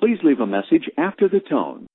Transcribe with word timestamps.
Please 0.00 0.18
leave 0.22 0.40
a 0.40 0.46
message 0.46 0.88
after 0.96 1.28
the 1.28 1.40
tone. 1.40 1.86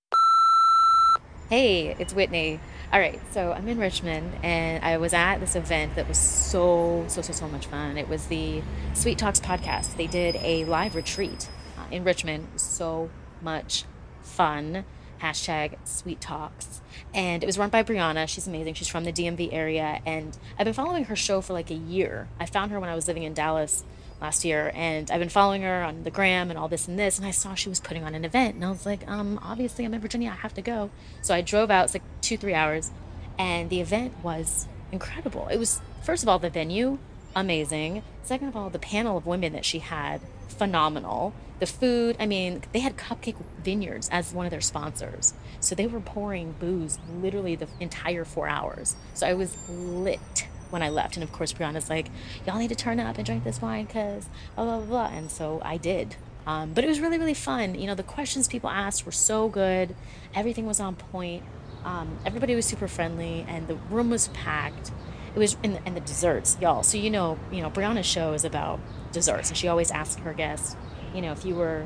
Hey, 1.49 1.95
it's 1.97 2.13
Whitney. 2.13 2.59
All 2.93 2.99
right, 2.99 3.19
so 3.31 3.51
I'm 3.51 3.67
in 3.67 3.79
Richmond 3.79 4.31
and 4.43 4.85
I 4.85 4.97
was 4.97 5.11
at 5.11 5.39
this 5.39 5.55
event 5.55 5.95
that 5.95 6.07
was 6.07 6.19
so, 6.19 7.05
so, 7.07 7.23
so, 7.23 7.33
so 7.33 7.47
much 7.47 7.65
fun. 7.65 7.97
It 7.97 8.07
was 8.07 8.27
the 8.27 8.61
Sweet 8.93 9.17
Talks 9.17 9.39
podcast. 9.39 9.97
They 9.97 10.05
did 10.05 10.35
a 10.35 10.65
live 10.65 10.93
retreat 10.93 11.49
uh, 11.79 11.85
in 11.89 12.03
Richmond. 12.03 12.47
So 12.57 13.09
much 13.41 13.85
fun. 14.21 14.85
Hashtag 15.19 15.75
Sweet 15.83 16.21
Talks. 16.21 16.83
And 17.11 17.41
it 17.41 17.47
was 17.47 17.57
run 17.57 17.71
by 17.71 17.81
Brianna. 17.81 18.27
She's 18.27 18.45
amazing. 18.45 18.75
She's 18.75 18.87
from 18.87 19.03
the 19.03 19.13
DMV 19.13 19.49
area. 19.51 19.99
And 20.05 20.37
I've 20.59 20.65
been 20.65 20.75
following 20.75 21.05
her 21.05 21.15
show 21.15 21.41
for 21.41 21.53
like 21.53 21.71
a 21.71 21.75
year. 21.75 22.27
I 22.39 22.45
found 22.45 22.71
her 22.71 22.79
when 22.79 22.89
I 22.89 22.93
was 22.93 23.07
living 23.07 23.23
in 23.23 23.33
Dallas 23.33 23.83
last 24.21 24.45
year 24.45 24.71
and 24.73 25.11
I've 25.11 25.19
been 25.19 25.29
following 25.29 25.63
her 25.63 25.83
on 25.83 26.03
the 26.03 26.11
gram 26.11 26.49
and 26.49 26.57
all 26.57 26.67
this 26.67 26.87
and 26.87 26.97
this 26.97 27.17
and 27.17 27.27
I 27.27 27.31
saw 27.31 27.53
she 27.53 27.69
was 27.69 27.79
putting 27.79 28.03
on 28.03 28.15
an 28.15 28.23
event 28.23 28.55
and 28.55 28.63
I 28.65 28.69
was 28.69 28.85
like 28.85 29.07
um 29.09 29.39
obviously 29.43 29.85
I'm 29.85 29.93
in 29.93 30.01
Virginia 30.01 30.29
I 30.31 30.35
have 30.35 30.53
to 30.55 30.61
go. 30.61 30.89
So 31.21 31.33
I 31.33 31.41
drove 31.41 31.69
out 31.69 31.85
it's 31.85 31.93
like 31.93 32.03
two 32.21 32.37
three 32.37 32.53
hours 32.53 32.91
and 33.37 33.69
the 33.69 33.81
event 33.81 34.13
was 34.23 34.67
incredible. 34.91 35.47
It 35.47 35.57
was 35.57 35.81
first 36.03 36.23
of 36.23 36.29
all 36.29 36.39
the 36.39 36.49
venue 36.49 36.97
amazing. 37.35 38.03
Second 38.23 38.47
of 38.47 38.55
all 38.55 38.69
the 38.69 38.79
panel 38.79 39.17
of 39.17 39.25
women 39.25 39.53
that 39.53 39.65
she 39.65 39.79
had 39.79 40.21
phenomenal. 40.47 41.33
The 41.59 41.65
food 41.65 42.15
I 42.19 42.25
mean 42.25 42.63
they 42.71 42.79
had 42.79 42.95
Cupcake 42.95 43.35
Vineyards 43.63 44.09
as 44.09 44.33
one 44.33 44.45
of 44.45 44.51
their 44.51 44.61
sponsors. 44.61 45.33
So 45.59 45.75
they 45.75 45.87
were 45.87 45.99
pouring 45.99 46.53
booze 46.53 46.99
literally 47.21 47.55
the 47.55 47.67
entire 47.79 48.23
four 48.23 48.47
hours. 48.47 48.95
So 49.13 49.27
I 49.27 49.33
was 49.33 49.57
lit 49.67 50.47
when 50.69 50.81
I 50.81 50.89
left. 50.89 51.15
And 51.15 51.23
of 51.23 51.31
course, 51.31 51.53
Brianna's 51.53 51.89
like, 51.89 52.07
y'all 52.45 52.57
need 52.57 52.69
to 52.69 52.75
turn 52.75 52.99
up 52.99 53.17
and 53.17 53.25
drink 53.25 53.43
this 53.43 53.61
wine 53.61 53.85
because 53.85 54.27
blah, 54.55 54.65
blah, 54.65 54.77
blah, 54.79 54.85
blah. 54.85 55.17
And 55.17 55.31
so 55.31 55.61
I 55.63 55.77
did. 55.77 56.15
Um, 56.47 56.73
but 56.73 56.83
it 56.83 56.87
was 56.87 56.99
really, 56.99 57.17
really 57.17 57.33
fun. 57.33 57.75
You 57.75 57.87
know, 57.87 57.95
the 57.95 58.03
questions 58.03 58.47
people 58.47 58.69
asked 58.69 59.05
were 59.05 59.11
so 59.11 59.49
good. 59.49 59.95
Everything 60.33 60.65
was 60.65 60.79
on 60.79 60.95
point. 60.95 61.43
Um, 61.83 62.17
everybody 62.25 62.55
was 62.55 62.65
super 62.65 62.87
friendly 62.87 63.45
and 63.47 63.67
the 63.67 63.75
room 63.75 64.09
was 64.09 64.27
packed. 64.29 64.91
It 65.35 65.39
was, 65.39 65.57
and, 65.63 65.79
and 65.85 65.95
the 65.95 66.01
desserts, 66.01 66.57
y'all. 66.61 66.83
So, 66.83 66.97
you 66.97 67.09
know, 67.09 67.37
you 67.51 67.61
know, 67.61 67.69
Brianna's 67.69 68.05
show 68.05 68.33
is 68.33 68.45
about 68.45 68.79
desserts 69.11 69.49
and 69.49 69.57
she 69.57 69.67
always 69.67 69.91
asks 69.91 70.21
her 70.21 70.33
guests, 70.33 70.75
you 71.13 71.21
know, 71.21 71.31
if 71.31 71.45
you 71.45 71.55
were 71.55 71.85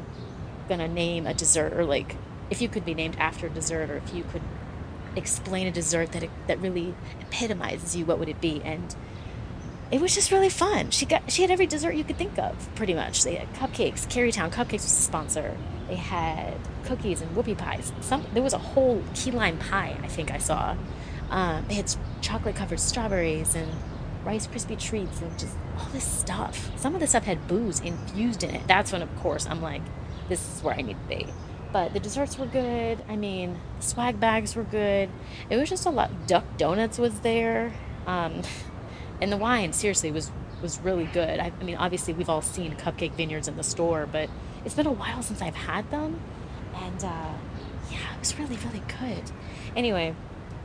to 0.67 0.87
name 0.87 1.25
a 1.25 1.33
dessert 1.33 1.73
or 1.73 1.83
like, 1.83 2.15
if 2.49 2.61
you 2.61 2.69
could 2.69 2.85
be 2.85 2.93
named 2.93 3.15
after 3.17 3.47
a 3.47 3.49
dessert 3.49 3.89
or 3.89 3.97
if 3.97 4.13
you 4.13 4.23
could 4.23 4.41
explain 5.15 5.67
a 5.67 5.71
dessert 5.71 6.11
that 6.13 6.29
that 6.47 6.59
really 6.59 6.93
epitomizes 7.21 7.95
you, 7.95 8.05
what 8.05 8.19
would 8.19 8.29
it 8.29 8.41
be? 8.41 8.61
And 8.63 8.95
it 9.91 10.01
was 10.01 10.13
just 10.13 10.31
really 10.31 10.49
fun. 10.49 10.91
She 10.91 11.05
got 11.05 11.31
she 11.31 11.41
had 11.41 11.51
every 11.51 11.67
dessert 11.67 11.95
you 11.95 12.03
could 12.03 12.17
think 12.17 12.37
of, 12.37 12.73
pretty 12.75 12.93
much. 12.93 13.23
They 13.23 13.35
had 13.35 13.53
cupcakes. 13.53 14.07
Carytown 14.07 14.51
Cupcakes 14.51 14.83
was 14.83 14.85
a 14.85 15.01
sponsor. 15.01 15.57
They 15.87 15.95
had 15.95 16.55
cookies 16.85 17.21
and 17.21 17.35
whoopie 17.35 17.57
pies. 17.57 17.91
Some 18.01 18.25
there 18.33 18.43
was 18.43 18.53
a 18.53 18.59
whole 18.59 19.03
key 19.15 19.31
lime 19.31 19.57
pie 19.57 19.97
I 20.03 20.07
think 20.07 20.31
I 20.31 20.37
saw. 20.37 20.75
Um, 21.29 21.65
they 21.67 21.75
had 21.75 21.93
chocolate 22.21 22.55
covered 22.55 22.79
strawberries 22.79 23.55
and 23.55 23.71
Rice 24.23 24.47
Krispie 24.47 24.79
treats 24.79 25.21
and 25.21 25.37
just 25.39 25.55
all 25.77 25.87
this 25.91 26.03
stuff. 26.03 26.71
Some 26.77 26.93
of 26.93 27.01
the 27.01 27.07
stuff 27.07 27.23
had 27.23 27.47
booze 27.47 27.79
infused 27.79 28.43
in 28.43 28.51
it. 28.51 28.67
That's 28.67 28.91
when, 28.91 29.01
of 29.01 29.15
course, 29.17 29.47
I'm 29.47 29.61
like, 29.61 29.81
this 30.27 30.55
is 30.55 30.63
where 30.63 30.75
I 30.75 30.81
need 30.81 30.97
to 31.09 31.15
be. 31.15 31.27
But 31.71 31.93
the 31.93 31.99
desserts 31.99 32.37
were 32.37 32.47
good. 32.47 33.03
I 33.07 33.15
mean, 33.15 33.59
swag 33.79 34.19
bags 34.19 34.55
were 34.55 34.63
good. 34.63 35.09
It 35.49 35.57
was 35.57 35.69
just 35.69 35.85
a 35.85 35.89
lot. 35.89 36.27
Duck 36.27 36.43
Donuts 36.57 36.97
was 36.97 37.19
there, 37.19 37.73
um, 38.07 38.41
and 39.21 39.31
the 39.31 39.37
wine 39.37 39.73
seriously 39.73 40.11
was 40.11 40.31
was 40.61 40.79
really 40.79 41.05
good. 41.05 41.39
I, 41.39 41.51
I 41.59 41.63
mean, 41.63 41.77
obviously 41.77 42.13
we've 42.13 42.29
all 42.29 42.41
seen 42.41 42.75
Cupcake 42.75 43.13
Vineyards 43.13 43.47
in 43.47 43.55
the 43.55 43.63
store, 43.63 44.07
but 44.11 44.29
it's 44.65 44.75
been 44.75 44.87
a 44.87 44.91
while 44.91 45.21
since 45.21 45.41
I've 45.41 45.55
had 45.55 45.89
them, 45.91 46.19
and 46.75 47.03
uh, 47.03 47.33
yeah, 47.91 48.13
it 48.13 48.19
was 48.19 48.37
really 48.37 48.57
really 48.57 48.83
good. 48.99 49.31
Anyway, 49.75 50.15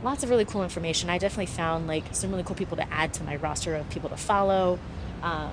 lots 0.03 0.23
of 0.23 0.29
really 0.29 0.45
cool 0.45 0.63
information. 0.63 1.09
I 1.09 1.17
definitely 1.17 1.45
found 1.45 1.87
like 1.87 2.15
some 2.15 2.31
really 2.31 2.43
cool 2.43 2.55
people 2.55 2.77
to 2.77 2.93
add 2.93 3.13
to 3.15 3.23
my 3.23 3.35
roster 3.35 3.75
of 3.75 3.89
people 3.89 4.09
to 4.09 4.17
follow. 4.17 4.79
Um, 5.21 5.51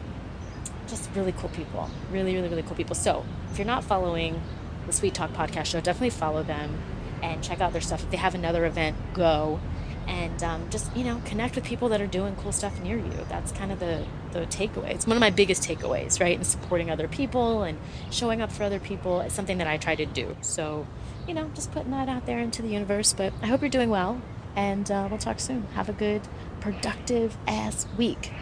just 0.89 1.09
really 1.15 1.33
cool 1.33 1.49
people. 1.51 1.89
Really, 2.11 2.35
really, 2.35 2.49
really 2.49 2.63
cool 2.63 2.77
people. 2.77 2.95
So 2.95 3.25
if 3.51 3.59
you're 3.59 3.67
not 3.67 3.85
following 3.85 4.41
the 4.87 4.93
Sweet 4.93 5.15
Talk 5.15 5.33
podcast 5.33 5.67
show, 5.67 5.81
definitely 5.81 6.11
follow 6.11 6.43
them 6.43 6.79
and 7.23 7.43
check 7.43 7.61
out 7.61 7.73
their 7.73 7.81
stuff. 7.81 8.03
If 8.03 8.11
they 8.11 8.17
have 8.17 8.35
another 8.35 8.65
event, 8.65 8.97
go 9.15 9.61
and 10.07 10.43
um, 10.43 10.69
just 10.71 10.95
you 10.97 11.05
know 11.05 11.21
connect 11.25 11.55
with 11.55 11.65
people 11.65 11.89
that 11.91 12.01
are 12.01 12.07
doing 12.07 12.37
cool 12.37 12.53
stuff 12.53 12.81
near 12.81 12.97
you. 12.97 13.27
That's 13.29 13.53
kind 13.53 13.73
of 13.73 13.79
the 13.79 14.05
the 14.33 14.41
takeaway. 14.47 14.91
It's 14.91 15.07
one 15.07 15.17
of 15.17 15.21
my 15.21 15.31
biggest 15.31 15.63
takeaways, 15.63 16.21
right? 16.21 16.37
And 16.37 16.47
supporting 16.47 16.91
other 16.91 17.09
people 17.09 17.63
and 17.63 17.79
showing 18.11 18.41
up 18.41 18.51
for 18.51 18.65
other 18.65 18.81
people 18.81 19.21
is 19.21 19.33
something 19.33 19.59
that 19.59 19.67
I 19.67 19.77
try 19.77 19.95
to 19.95 20.07
do. 20.07 20.37
So, 20.41 20.87
you 21.29 21.35
know, 21.35 21.51
just 21.55 21.71
putting 21.73 21.91
that 21.91 22.09
out 22.09 22.27
there 22.27 22.39
into 22.39 22.63
the 22.63 22.69
universe. 22.69 23.13
But 23.13 23.33
I 23.43 23.47
hope 23.47 23.61
you're 23.61 23.71
doing 23.71 23.91
well, 23.91 24.21
and 24.57 24.91
uh, 24.91 25.07
we'll 25.09 25.19
talk 25.19 25.39
soon. 25.39 25.67
Have 25.75 25.89
a 25.89 25.93
good, 25.93 26.23
productive 26.61 27.37
ass 27.47 27.87
week. 27.97 28.33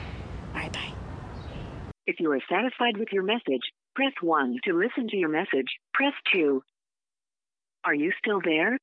All 0.54 0.60
right, 0.60 0.72
bye. 0.72 0.92
If 2.06 2.18
you 2.18 2.32
are 2.32 2.40
satisfied 2.50 2.96
with 2.96 3.08
your 3.12 3.22
message, 3.22 3.62
press 3.94 4.12
1 4.20 4.56
to 4.64 4.72
listen 4.78 5.08
to 5.08 5.16
your 5.16 5.28
message. 5.28 5.68
Press 5.94 6.14
2. 6.32 6.62
Are 7.84 7.94
you 7.94 8.12
still 8.18 8.40
there? 8.44 8.78